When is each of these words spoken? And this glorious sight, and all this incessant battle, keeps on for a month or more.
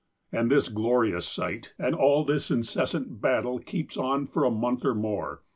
And 0.31 0.49
this 0.49 0.67
glorious 0.67 1.27
sight, 1.27 1.75
and 1.77 1.93
all 1.93 2.25
this 2.25 2.49
incessant 2.49 3.21
battle, 3.21 3.59
keeps 3.59 3.97
on 3.97 4.25
for 4.25 4.45
a 4.45 4.49
month 4.49 4.83
or 4.83 4.95
more. 4.95 5.43